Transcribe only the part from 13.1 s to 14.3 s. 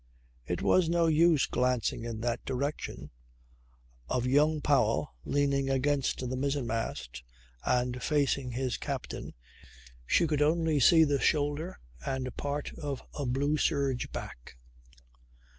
a blue serge